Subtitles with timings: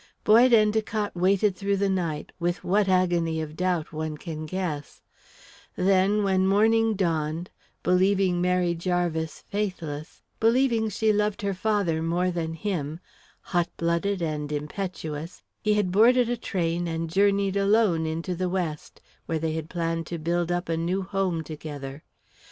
[0.23, 4.99] Boyd Endicott waited through the night, with what agony of doubt one can guess;
[5.75, 7.51] then, when morning dawned,
[7.83, 12.99] believing Mary Jarvis faithless believing she loved her father more than him
[13.41, 19.01] hot blooded and impetuous, he had boarded a train and journeyed alone into the West,
[19.27, 22.03] where they had planned to build up a new home together.